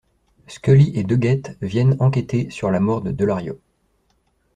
[0.47, 3.59] Scully et Doggett viennent enquêter sur la mort de Delario.